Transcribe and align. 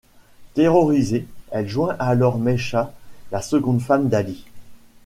Terrorisée, 0.55 1.27
elle 1.51 1.69
joint 1.69 1.95
alors 1.99 2.39
Maisha, 2.39 2.91
la 3.31 3.39
seconde 3.39 3.81
femme 3.83 4.09
d'Ali. 4.09 4.47